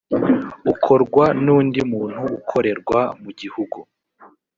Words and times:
ukorwa 0.71 1.25
n 1.43 1.45
undi 1.57 1.79
muntuukorerwa 1.89 3.01
mu 3.21 3.29
gihugu 3.39 3.77